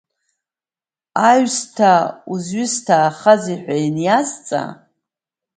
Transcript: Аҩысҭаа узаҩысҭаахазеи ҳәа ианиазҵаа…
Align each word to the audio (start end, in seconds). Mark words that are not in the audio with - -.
Аҩысҭаа 1.27 2.01
узаҩысҭаахазеи 2.31 3.57
ҳәа 3.63 3.75
ианиазҵаа… 3.81 4.69